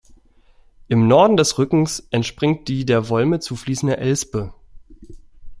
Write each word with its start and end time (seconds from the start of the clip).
Im 0.87 1.07
Norden 1.07 1.37
des 1.37 1.59
Rückens 1.59 2.07
entspringt 2.09 2.67
die 2.67 2.85
der 2.87 3.03
Volme 3.09 3.39
zufließende 3.39 3.97
Elspe. 3.97 4.51